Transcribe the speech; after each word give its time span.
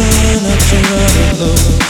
supernatural 0.00 1.36
love 1.40 1.89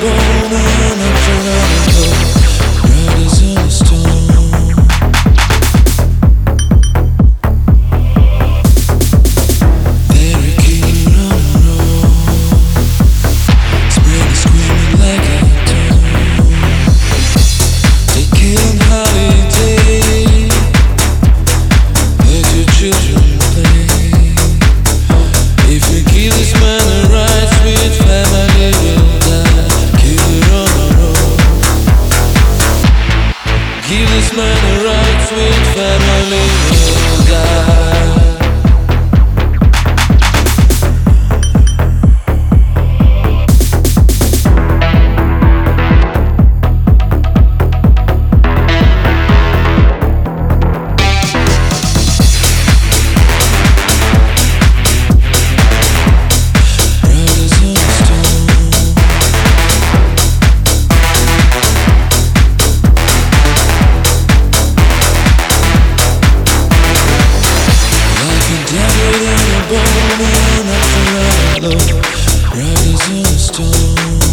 gonna 0.00 0.89
This 34.20 34.36
man 34.36 34.84
rides 34.84 35.32
with 35.32 35.74
family 35.74 36.46
oh 36.92 37.24
guy. 37.26 37.99
Stone. 73.40 74.29